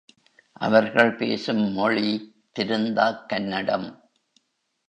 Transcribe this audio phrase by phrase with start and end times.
[0.61, 2.35] அவர்கள் பேசும் மொழி
[2.51, 3.87] திருந்தாக் கன்னடம்.